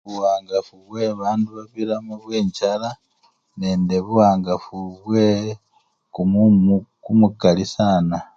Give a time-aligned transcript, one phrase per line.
[0.07, 2.89] Buwangafu nibwo babandu bafwilamo bwenjala
[3.59, 8.15] nende buwangafu bwekumumu kumukali sana.